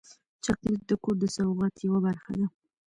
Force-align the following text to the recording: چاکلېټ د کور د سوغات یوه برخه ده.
چاکلېټ 0.43 0.81
د 0.89 0.91
کور 1.03 1.15
د 1.19 1.23
سوغات 1.35 1.75
یوه 1.87 1.99
برخه 2.07 2.31
ده. 2.39 2.47